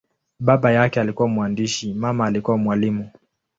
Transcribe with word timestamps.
Baba 0.39 0.71
yake 0.71 1.01
alikuwa 1.01 1.27
mwandishi, 1.27 1.93
mama 1.93 2.25
alikuwa 2.27 2.57
mwalimu. 2.57 3.09